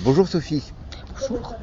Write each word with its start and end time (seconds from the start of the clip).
Bonjour 0.00 0.26
Sophie. 0.26 0.72
Bonjour. 1.20 1.54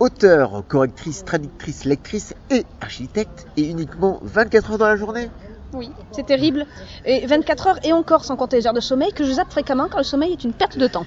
Auteur, 0.00 0.64
correctrice, 0.66 1.24
traductrice, 1.24 1.84
lectrice 1.84 2.34
et 2.50 2.64
architecte 2.80 3.46
et 3.56 3.68
uniquement 3.68 4.18
24 4.22 4.72
heures 4.72 4.78
dans 4.78 4.88
la 4.88 4.96
journée? 4.96 5.30
Oui, 5.72 5.90
c'est 6.10 6.26
terrible. 6.26 6.66
Et 7.04 7.26
24 7.26 7.66
heures 7.68 7.78
et 7.84 7.92
encore 7.92 8.24
sans 8.24 8.36
compter 8.36 8.56
les 8.56 8.66
heures 8.66 8.72
de 8.72 8.80
sommeil 8.80 9.12
que 9.12 9.24
je 9.24 9.32
zappe 9.32 9.52
fréquemment 9.52 9.88
car 9.88 9.98
le 9.98 10.04
sommeil 10.04 10.32
est 10.32 10.42
une 10.42 10.52
perte 10.52 10.78
de 10.78 10.86
temps. 10.88 11.06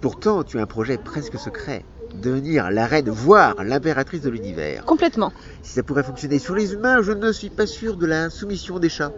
Pourtant, 0.00 0.42
tu 0.42 0.58
as 0.58 0.62
un 0.62 0.66
projet 0.66 0.96
presque 0.96 1.38
secret. 1.38 1.84
Devenir 2.14 2.70
la 2.72 2.86
reine, 2.86 3.08
voire 3.08 3.62
l'impératrice 3.62 4.22
de 4.22 4.30
l'univers. 4.30 4.84
Complètement. 4.84 5.32
Si 5.62 5.74
ça 5.74 5.84
pourrait 5.84 6.02
fonctionner 6.02 6.40
sur 6.40 6.56
les 6.56 6.72
humains, 6.72 7.02
je 7.02 7.12
ne 7.12 7.30
suis 7.30 7.50
pas 7.50 7.66
sûr 7.66 7.96
de 7.96 8.06
la 8.06 8.30
soumission 8.30 8.80
des 8.80 8.88
chats. 8.88 9.12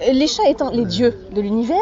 Les 0.00 0.26
chats 0.26 0.48
étant 0.48 0.70
les 0.70 0.84
dieux 0.84 1.14
de 1.32 1.40
l'univers, 1.40 1.76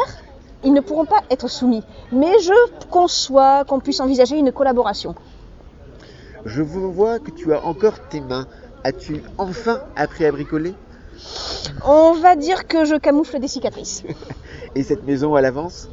ils 0.63 0.73
ne 0.73 0.81
pourront 0.81 1.05
pas 1.05 1.21
être 1.29 1.47
soumis. 1.49 1.83
Mais 2.11 2.39
je 2.39 2.87
conçois 2.89 3.65
qu'on 3.65 3.79
puisse 3.79 3.99
envisager 3.99 4.37
une 4.37 4.51
collaboration. 4.51 5.15
Je 6.45 6.61
vois 6.61 7.19
que 7.19 7.31
tu 7.31 7.53
as 7.53 7.65
encore 7.65 8.07
tes 8.09 8.21
mains. 8.21 8.47
As-tu 8.83 9.23
enfin 9.37 9.79
appris 9.95 10.25
à 10.25 10.31
bricoler? 10.31 10.75
On 11.85 12.13
va 12.13 12.35
dire 12.35 12.67
que 12.67 12.85
je 12.85 12.95
camoufle 12.95 13.39
des 13.39 13.47
cicatrices. 13.47 14.03
Et 14.75 14.83
cette 14.83 15.05
maison 15.05 15.33
à 15.35 15.41
l'avance? 15.41 15.89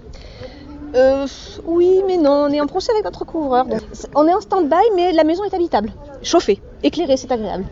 Euh, 0.95 1.27
oui, 1.65 2.03
mais 2.07 2.19
non, 2.19 2.47
on 2.49 2.49
est 2.49 2.61
en 2.61 2.67
procès 2.67 2.93
avec 2.93 3.05
notre 3.05 3.25
couvreur. 3.25 3.65
donc 3.65 3.81
on 4.15 4.29
est 4.29 4.35
en 4.35 4.41
stand-by, 4.41 4.83
mais 4.95 5.13
la 5.13 5.25
maison 5.25 5.43
est 5.45 5.55
habitable. 5.55 5.91
Chauffée, 6.23 6.61
éclairée, 6.83 7.17
c'est 7.17 7.33
agréable. 7.33 7.65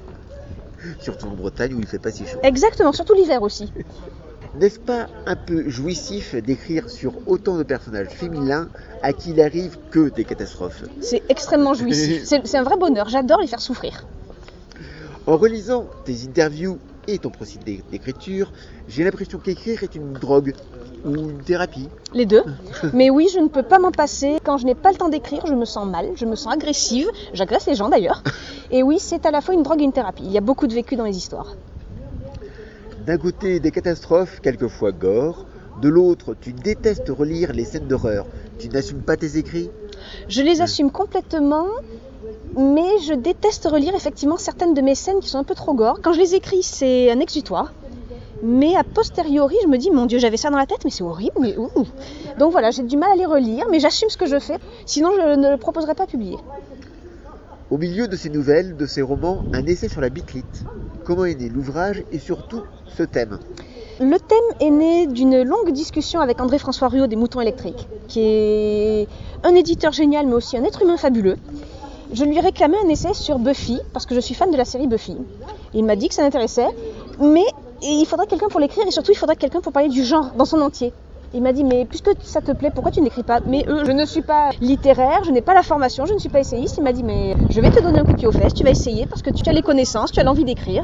Surtout 1.01 1.27
en 1.27 1.35
Bretagne 1.35 1.75
où 1.75 1.81
il 1.81 1.87
fait 1.87 1.99
pas 1.99 2.11
si 2.11 2.27
chaud. 2.27 2.39
Exactement, 2.43 2.93
surtout 2.93 3.13
l'hiver 3.13 3.43
aussi. 3.43 3.71
N'est-ce 4.59 4.81
pas 4.81 5.07
un 5.27 5.37
peu 5.37 5.69
jouissif 5.69 6.35
d'écrire 6.35 6.91
sur 6.91 7.13
autant 7.27 7.57
de 7.57 7.63
personnages 7.63 8.09
féminins 8.09 8.69
à 9.03 9.13
qui 9.13 9.31
il 9.31 9.41
arrive 9.41 9.79
que 9.91 10.09
des 10.09 10.25
catastrophes 10.25 10.83
C'est 11.01 11.23
extrêmement 11.29 11.75
jouissif. 11.75 12.23
C'est 12.25 12.45
c'est 12.47 12.59
un 12.59 12.65
vrai 12.65 12.77
bonheur, 12.77 13.09
j'adore 13.09 13.41
les 13.41 13.47
faire 13.47 13.61
souffrir. 13.61 14.07
En 15.27 15.37
relisant 15.37 15.87
tes 16.05 16.25
interviews 16.25 16.79
et 17.07 17.19
ton 17.19 17.31
procédé 17.31 17.83
d'écriture, 17.91 18.53
j'ai 18.89 19.05
l'impression 19.05 19.39
qu'écrire 19.39 19.85
est 19.85 19.95
une 19.95 20.13
drogue 20.15 20.55
ou 21.05 21.15
une 21.15 21.43
thérapie. 21.43 21.89
Les 22.13 22.27
deux. 22.27 22.43
Mais 22.93 23.11
oui, 23.11 23.29
je 23.33 23.39
ne 23.39 23.49
peux 23.49 23.63
pas 23.63 23.79
m'en 23.79 23.93
passer. 23.93 24.39
Quand 24.45 24.59
je 24.59 24.67
n'ai 24.67 24.75
pas 24.75 24.91
le 24.91 24.97
temps 24.97 25.09
d'écrire, 25.09 25.47
je 25.47 25.55
me 25.55 25.65
sens 25.65 25.87
mal, 25.87 26.11
je 26.17 26.25
me 26.27 26.35
sens 26.35 26.53
agressive. 26.53 27.09
J'agresse 27.33 27.67
les 27.67 27.77
gens 27.77 27.89
d'ailleurs. 27.89 28.23
Et 28.73 28.83
oui, 28.83 28.99
c'est 28.99 29.25
à 29.27 29.31
la 29.31 29.41
fois 29.41 29.55
une 29.55 29.63
drogue 29.63 29.81
et 29.81 29.85
une 29.85 29.93
thérapie. 29.93 30.25
Il 30.25 30.33
y 30.33 30.39
a 30.39 30.43
beaucoup 30.43 30.67
de 30.67 30.75
vécu 30.75 30.97
dans 30.97 31.05
les 31.05 31.17
histoires. 31.17 31.55
D'un 33.07 33.17
côté, 33.17 33.61
des 33.61 33.71
catastrophes, 33.71 34.41
quelquefois 34.41 34.93
gore. 34.93 35.47
De 35.81 35.89
l'autre, 35.89 36.35
tu 36.39 36.53
détestes 36.53 37.09
relire 37.09 37.53
les 37.53 37.65
scènes 37.65 37.89
d'horreur. 37.89 38.27
Tu 38.59 38.69
n'assumes 38.69 39.03
pas 39.03 39.17
tes 39.17 39.39
écrits 39.39 39.71
Je 40.29 40.43
les 40.43 40.61
assume 40.61 40.91
complètement, 40.91 41.67
mais 42.57 42.99
je 43.07 43.15
déteste 43.15 43.67
relire 43.67 43.95
effectivement 43.95 44.37
certaines 44.37 44.75
de 44.75 44.83
mes 44.83 44.95
scènes 44.95 45.21
qui 45.21 45.29
sont 45.29 45.39
un 45.39 45.45
peu 45.45 45.55
trop 45.55 45.75
gore. 45.75 46.01
Quand 46.03 46.13
je 46.13 46.21
les 46.21 46.35
écris, 46.35 46.63
c'est 46.63 47.11
un 47.11 47.21
exutoire. 47.21 47.73
Mais 48.43 48.75
a 48.77 48.85
posteriori, 48.85 49.57
je 49.63 49.69
me 49.69 49.79
dis, 49.79 49.91
mon 49.91 50.07
Dieu, 50.07 50.19
j'avais 50.19 50.37
ça 50.37 50.51
dans 50.51 50.59
la 50.59 50.67
tête, 50.67 50.85
mais 50.85 50.91
c'est 50.91 51.05
horrible. 51.05 51.57
Donc 52.39 52.53
voilà, 52.53 52.71
j'ai 52.71 52.83
du 52.83 52.97
mal 52.97 53.13
à 53.13 53.17
les 53.17 53.27
relire, 53.27 53.67
mais 53.71 53.81
j'assume 53.81 54.09
ce 54.11 54.17
que 54.17 54.27
je 54.27 54.39
fais. 54.39 54.59
Sinon, 54.87 55.11
je 55.15 55.37
ne 55.37 55.51
le 55.51 55.57
proposerai 55.57 55.95
pas 55.95 56.07
publier. 56.07 56.37
Au 57.71 57.79
milieu 57.79 58.09
de 58.09 58.17
ces 58.17 58.31
nouvelles, 58.31 58.77
de 58.77 58.85
ces 58.85 59.01
romans, 59.01 59.45
un 59.53 59.65
essai 59.65 59.89
sur 59.89 60.01
la 60.01 60.09
bitlite. 60.09 60.65
Comment 61.05 61.25
est 61.25 61.37
né 61.37 61.49
l'ouvrage 61.49 62.03
et 62.11 62.19
surtout 62.19 62.63
ce 62.89 63.05
thème 63.05 63.39
Le 64.01 64.19
thème 64.19 64.67
est 64.67 64.71
né 64.71 65.07
d'une 65.07 65.43
longue 65.43 65.71
discussion 65.71 66.21
avec 66.21 66.41
André-François 66.41 66.89
Ruot 66.89 67.07
des 67.07 67.15
Moutons 67.15 67.41
électriques, 67.41 67.87
qui 68.09 68.23
est 68.23 69.09
un 69.45 69.55
éditeur 69.55 69.93
génial, 69.93 70.27
mais 70.27 70.35
aussi 70.35 70.57
un 70.57 70.65
être 70.65 70.83
humain 70.83 70.97
fabuleux. 70.97 71.37
Je 72.13 72.25
lui 72.25 72.41
réclamais 72.41 72.77
un 72.85 72.89
essai 72.89 73.15
sur 73.15 73.39
Buffy, 73.39 73.81
parce 73.93 74.05
que 74.05 74.17
je 74.17 74.21
suis 74.21 74.35
fan 74.35 74.51
de 74.51 74.57
la 74.57 74.65
série 74.65 74.89
Buffy. 74.89 75.17
Il 75.73 75.85
m'a 75.85 75.95
dit 75.95 76.09
que 76.09 76.15
ça 76.15 76.23
l'intéressait, 76.23 76.67
mais 77.21 77.45
il 77.83 78.05
faudrait 78.05 78.27
quelqu'un 78.27 78.49
pour 78.49 78.59
l'écrire, 78.59 78.85
et 78.85 78.91
surtout 78.91 79.13
il 79.13 79.17
faudrait 79.17 79.37
quelqu'un 79.37 79.61
pour 79.61 79.73
parler 79.73 79.89
du 79.89 80.03
genre 80.03 80.33
dans 80.37 80.45
son 80.45 80.61
entier. 80.61 80.93
Il 81.33 81.43
m'a 81.43 81.53
dit, 81.53 81.63
mais 81.63 81.85
puisque 81.85 82.11
ça 82.23 82.41
te 82.41 82.51
plaît, 82.51 82.71
pourquoi 82.75 82.91
tu 82.91 83.01
n'écris 83.01 83.23
pas? 83.23 83.41
Mais 83.47 83.65
eux, 83.69 83.85
je 83.85 83.93
ne 83.93 84.05
suis 84.05 84.23
pas 84.23 84.51
littéraire, 84.61 85.23
je 85.25 85.31
n'ai 85.31 85.43
pas 85.43 85.55
la 85.55 85.63
formation, 85.63 86.05
je 86.05 86.13
ne 86.13 86.19
suis 86.19 86.29
pas 86.29 86.41
essayiste. 86.41 86.77
Il 86.79 86.83
m'a 86.83 86.93
dit, 86.93 87.05
mais 87.05 87.37
je 87.51 87.61
vais 87.61 87.71
te 87.71 87.81
donner 87.81 88.01
un 88.01 88.05
coup 88.05 88.13
de 88.13 88.19
pied 88.19 88.27
aux 88.27 88.33
fesses, 88.33 88.53
tu 88.53 88.65
vas 88.65 88.71
essayer 88.71 89.07
parce 89.07 89.23
que 89.23 89.31
tu 89.31 89.49
as 89.49 89.53
les 89.53 89.63
connaissances, 89.63 90.11
tu 90.11 90.19
as 90.19 90.25
l'envie 90.25 90.45
d'écrire. 90.45 90.83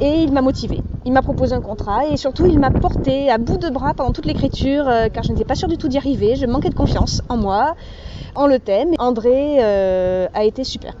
Et 0.00 0.22
il 0.22 0.32
m'a 0.32 0.40
motivé. 0.40 0.82
Il 1.04 1.12
m'a 1.12 1.22
proposé 1.22 1.54
un 1.54 1.60
contrat 1.60 2.06
et 2.06 2.16
surtout 2.16 2.46
il 2.46 2.58
m'a 2.58 2.70
porté 2.70 3.30
à 3.30 3.38
bout 3.38 3.58
de 3.58 3.68
bras 3.68 3.92
pendant 3.94 4.12
toute 4.12 4.26
l'écriture 4.26 4.88
euh, 4.88 5.08
car 5.08 5.22
je 5.22 5.32
n'étais 5.32 5.44
pas 5.44 5.54
sûre 5.54 5.68
du 5.68 5.76
tout 5.76 5.88
d'y 5.88 5.98
arriver. 5.98 6.36
Je 6.36 6.46
manquais 6.46 6.70
de 6.70 6.74
confiance 6.74 7.22
en 7.28 7.36
moi, 7.36 7.74
en 8.34 8.46
le 8.46 8.58
thème. 8.58 8.94
André 8.98 9.58
euh, 9.60 10.26
a 10.32 10.44
été 10.44 10.64
super. 10.64 10.94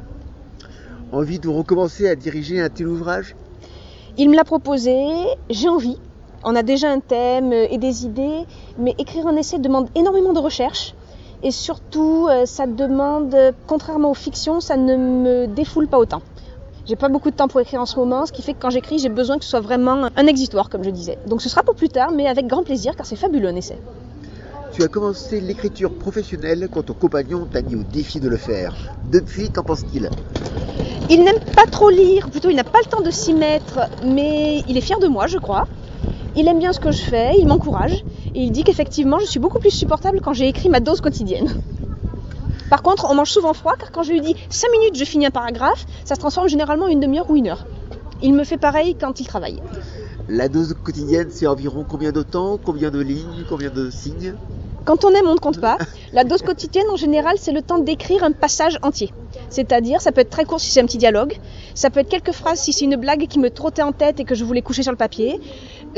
Envie 1.12 1.38
de 1.38 1.48
recommencer 1.48 2.08
à 2.08 2.14
diriger 2.14 2.60
un 2.60 2.68
tel 2.68 2.88
ouvrage? 2.88 3.36
Il 4.18 4.30
me 4.30 4.36
l'a 4.36 4.44
proposé, 4.44 4.96
j'ai 5.50 5.68
envie. 5.68 5.98
On 6.44 6.54
a 6.54 6.62
déjà 6.62 6.90
un 6.90 7.00
thème 7.00 7.52
et 7.52 7.78
des 7.78 8.04
idées, 8.04 8.44
mais 8.78 8.94
écrire 8.98 9.26
un 9.26 9.36
essai 9.36 9.58
demande 9.58 9.88
énormément 9.94 10.32
de 10.32 10.38
recherche. 10.38 10.94
Et 11.42 11.50
surtout, 11.50 12.28
euh, 12.30 12.46
ça 12.46 12.66
demande, 12.66 13.36
contrairement 13.66 14.10
aux 14.10 14.14
fictions, 14.14 14.60
ça 14.60 14.76
ne 14.76 14.96
me 14.96 15.46
défoule 15.46 15.86
pas 15.86 15.98
autant. 15.98 16.22
J'ai 16.86 16.96
pas 16.96 17.08
beaucoup 17.08 17.30
de 17.30 17.36
temps 17.36 17.48
pour 17.48 17.60
écrire 17.60 17.80
en 17.80 17.86
ce 17.86 17.98
moment, 17.98 18.26
ce 18.26 18.32
qui 18.32 18.42
fait 18.42 18.54
que 18.54 18.60
quand 18.60 18.70
j'écris, 18.70 18.98
j'ai 18.98 19.08
besoin 19.08 19.38
que 19.38 19.44
ce 19.44 19.50
soit 19.50 19.60
vraiment 19.60 20.08
un 20.16 20.26
exutoire, 20.26 20.70
comme 20.70 20.84
je 20.84 20.90
disais. 20.90 21.18
Donc 21.26 21.42
ce 21.42 21.48
sera 21.48 21.62
pour 21.64 21.74
plus 21.74 21.88
tard, 21.88 22.12
mais 22.12 22.28
avec 22.28 22.46
grand 22.46 22.62
plaisir, 22.62 22.94
car 22.96 23.06
c'est 23.06 23.16
fabuleux 23.16 23.48
un 23.48 23.56
essai. 23.56 23.78
Tu 24.72 24.82
as 24.84 24.88
commencé 24.88 25.40
l'écriture 25.40 25.92
professionnelle 25.92 26.68
quand 26.72 26.84
ton 26.84 26.92
compagnon 26.92 27.48
t'a 27.50 27.62
mis 27.62 27.74
au 27.74 27.82
défi 27.82 28.20
de 28.20 28.28
le 28.28 28.36
faire. 28.36 28.74
Depuis, 29.10 29.50
qu'en 29.50 29.62
pense-t-il? 29.62 30.10
Il 31.10 31.24
n'aime 31.24 31.40
pas 31.54 31.66
trop 31.66 31.90
lire, 31.90 32.30
plutôt 32.30 32.50
il 32.50 32.56
n'a 32.56 32.64
pas 32.64 32.78
le 32.84 32.90
temps 32.90 33.00
de 33.00 33.10
s'y 33.10 33.34
mettre, 33.34 33.80
mais 34.04 34.62
il 34.68 34.76
est 34.76 34.80
fier 34.80 34.98
de 34.98 35.08
moi, 35.08 35.26
je 35.26 35.38
crois. 35.38 35.66
Il 36.38 36.46
aime 36.48 36.58
bien 36.58 36.74
ce 36.74 36.80
que 36.80 36.92
je 36.92 37.00
fais, 37.00 37.38
il 37.38 37.46
m'encourage, 37.46 38.04
et 38.34 38.40
il 38.42 38.52
dit 38.52 38.62
qu'effectivement, 38.62 39.18
je 39.18 39.24
suis 39.24 39.40
beaucoup 39.40 39.58
plus 39.58 39.70
supportable 39.70 40.20
quand 40.22 40.34
j'ai 40.34 40.46
écrit 40.46 40.68
ma 40.68 40.80
dose 40.80 41.00
quotidienne. 41.00 41.48
Par 42.68 42.82
contre, 42.82 43.06
on 43.08 43.14
mange 43.14 43.30
souvent 43.30 43.54
froid, 43.54 43.72
car 43.78 43.90
quand 43.90 44.02
je 44.02 44.12
lui 44.12 44.20
dis 44.20 44.36
5 44.50 44.70
minutes, 44.72 44.98
je 44.98 45.04
finis 45.04 45.24
un 45.24 45.30
paragraphe, 45.30 45.86
ça 46.04 46.14
se 46.14 46.20
transforme 46.20 46.48
généralement 46.48 46.84
en 46.84 46.88
une 46.88 47.00
demi-heure 47.00 47.30
ou 47.30 47.36
une 47.36 47.48
heure. 47.48 47.64
Il 48.20 48.34
me 48.34 48.44
fait 48.44 48.58
pareil 48.58 48.96
quand 49.00 49.18
il 49.18 49.26
travaille. 49.26 49.62
La 50.28 50.48
dose 50.48 50.74
quotidienne, 50.82 51.28
c'est 51.30 51.46
environ 51.46 51.86
combien 51.88 52.12
de 52.12 52.22
temps, 52.22 52.58
combien 52.62 52.90
de 52.90 53.00
lignes, 53.00 53.44
combien 53.48 53.70
de 53.70 53.90
signes? 53.90 54.34
Quand 54.84 55.04
on 55.04 55.10
aime, 55.10 55.26
on 55.26 55.34
ne 55.34 55.38
compte 55.38 55.60
pas. 55.60 55.78
La 56.12 56.24
dose 56.24 56.42
quotidienne, 56.42 56.86
en 56.92 56.96
général, 56.96 57.36
c'est 57.38 57.52
le 57.52 57.62
temps 57.62 57.78
d'écrire 57.78 58.22
un 58.22 58.32
passage 58.32 58.78
entier. 58.82 59.12
C'est-à-dire, 59.48 60.00
ça 60.00 60.12
peut 60.12 60.20
être 60.20 60.30
très 60.30 60.44
court 60.44 60.60
si 60.60 60.70
c'est 60.70 60.80
un 60.80 60.86
petit 60.86 60.98
dialogue, 60.98 61.38
ça 61.74 61.90
peut 61.90 62.00
être 62.00 62.08
quelques 62.08 62.32
phrases 62.32 62.60
si 62.60 62.72
c'est 62.72 62.84
une 62.84 62.96
blague 62.96 63.26
qui 63.26 63.38
me 63.38 63.50
trottait 63.50 63.82
en 63.82 63.92
tête 63.92 64.20
et 64.20 64.24
que 64.24 64.34
je 64.34 64.44
voulais 64.44 64.62
coucher 64.62 64.82
sur 64.82 64.92
le 64.92 64.96
papier, 64.96 65.40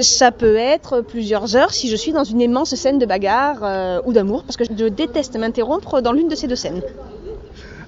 ça 0.01 0.33
peut 0.33 0.57
être 0.57 1.01
plusieurs 1.01 1.57
heures 1.57 1.73
si 1.73 1.89
je 1.89 1.97
suis 1.97 2.13
dans 2.13 2.25
une 2.25 2.41
immense 2.41 2.75
scène 2.75 2.99
de 2.99 3.07
bagarre 3.07 3.59
euh, 3.63 4.01
ou 4.05 4.13
d'amour, 4.13 4.45
parce 4.45 4.57
que 4.57 4.65
je 4.65 4.89
déteste 4.89 5.37
m'interrompre 5.37 6.01
dans 6.01 6.13
l'une 6.13 6.29
de 6.29 6.35
ces 6.35 6.47
deux 6.47 6.57
scènes. 6.57 6.83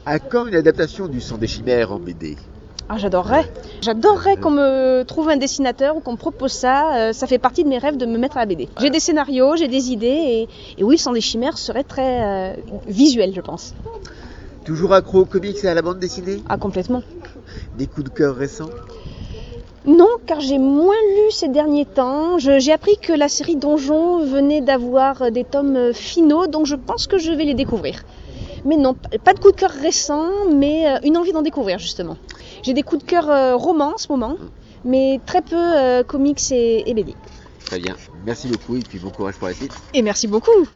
À 0.07 0.19
quand 0.19 0.47
une 0.47 0.55
adaptation 0.55 1.09
du 1.09 1.21
sang 1.21 1.39
des 1.39 1.47
chimères 1.47 1.93
en 1.93 1.99
BD 1.99 2.37
Ah, 2.89 2.97
j'adorerais. 2.99 3.45
J'adorerais 3.83 4.37
qu'on 4.37 4.51
me 4.51 5.03
trouve 5.05 5.29
un 5.29 5.37
dessinateur 5.37 5.97
ou 5.97 6.01
qu'on 6.01 6.13
me 6.13 6.17
propose 6.17 6.53
ça. 6.53 6.97
Euh, 6.97 7.13
ça 7.13 7.27
fait 7.27 7.39
partie 7.39 7.65
de 7.65 7.69
mes 7.69 7.79
rêves 7.79 7.97
de 7.97 8.07
me 8.07 8.19
mettre 8.19 8.37
à 8.37 8.41
la 8.41 8.47
BD. 8.47 8.69
J'ai 8.81 8.91
des 8.91 9.01
scénarios, 9.01 9.57
j'ai 9.57 9.69
des 9.69 9.91
idées, 9.91 10.07
et, 10.07 10.49
et 10.79 10.85
oui, 10.85 10.95
le 10.97 11.01
sang 11.01 11.13
des 11.13 11.21
chimères 11.21 11.59
serait 11.59 11.85
très 11.85 12.25
euh, 12.25 12.55
visuel, 12.87 13.33
je 13.35 13.41
pense. 13.41 13.75
Toujours 14.65 14.93
accro 14.95 15.21
aux 15.21 15.27
comics 15.27 15.63
et 15.63 15.69
à 15.69 15.75
la 15.75 15.83
bande 15.83 15.99
dessinée? 15.99 16.43
Ah, 16.49 16.57
complètement. 16.57 17.03
Des 17.75 17.87
coups 17.87 18.05
de 18.05 18.11
cœur 18.11 18.37
récents? 18.37 18.71
Non, 19.87 20.09
car 20.27 20.41
j'ai 20.41 20.59
moins 20.59 20.95
lu 21.17 21.31
ces 21.31 21.49
derniers 21.49 21.87
temps. 21.87 22.39
J'ai 22.39 22.73
appris 22.73 22.99
que 22.99 23.13
la 23.13 23.29
série 23.29 23.57
Donjon 23.57 24.25
venait 24.25 24.61
d'avoir 24.61 25.31
des 25.31 25.45
tomes 25.45 25.93
finaux, 25.95 26.47
donc 26.47 26.67
je 26.67 26.77
pense 26.77 27.07
que 27.07 27.19
je 27.19 27.33
vais 27.33 27.45
les 27.45 27.55
découvrir. 27.55 28.03
Mais 28.65 28.77
non, 28.77 28.95
pas 29.25 29.33
de 29.33 29.41
coup 29.41 29.51
de 29.51 29.57
cœur 29.57 29.71
récent, 29.71 30.29
mais 30.53 30.87
euh, 30.87 30.99
une 31.03 31.17
envie 31.17 31.33
d'en 31.33 31.43
découvrir 31.43 31.79
justement. 31.79 32.17
J'ai 32.63 32.75
des 32.75 32.83
coups 32.83 33.03
de 33.03 33.09
cœur 33.09 33.31
euh, 33.31 33.57
romans 33.57 33.95
en 33.95 33.99
ce 33.99 34.09
moment, 34.11 34.37
mais 34.85 35.21
très 35.25 35.41
peu 35.41 35.57
euh, 35.57 36.03
comics 36.03 36.41
et, 36.51 36.89
et 36.89 36.95
BD. 36.95 37.15
Très 37.65 37.79
bien. 37.79 37.97
Merci 38.27 38.49
beaucoup 38.49 38.77
et 38.77 38.81
puis 38.81 38.99
bon 38.99 39.11
courage 39.11 39.37
pour 39.37 39.49
la 39.49 39.55
suite. 39.55 39.73
Et 39.95 40.03
merci 40.03 40.27
beaucoup 40.27 40.67